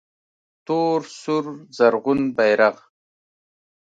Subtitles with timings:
[0.65, 1.43] تور سور
[1.77, 2.75] زرغون بیرغ